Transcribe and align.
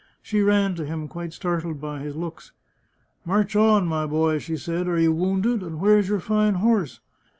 She 0.23 0.41
ran 0.41 0.73
to 0.77 0.83
him, 0.87 1.07
quite 1.07 1.31
startled 1.31 1.79
by 1.79 1.99
his 1.99 2.15
looks." 2.15 2.53
March 3.23 3.55
on, 3.55 3.85
my 3.87 4.07
boy," 4.07 4.39
she 4.39 4.57
said." 4.57 4.87
Are 4.87 4.97
you 4.97 5.11
wounded? 5.13 5.61
and 5.61 5.79
where's 5.79 6.09
your 6.09 6.19
fine 6.19 6.55
horse 6.55 7.01